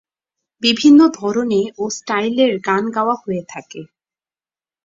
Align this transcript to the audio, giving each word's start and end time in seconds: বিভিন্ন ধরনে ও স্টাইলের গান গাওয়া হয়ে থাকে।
বিভিন্ন 0.61 0.99
ধরনে 1.13 1.61
ও 1.77 1.83
স্টাইলের 1.89 2.51
গান 2.59 2.83
গাওয়া 2.91 3.15
হয়ে 3.23 3.43
থাকে। 3.49 3.81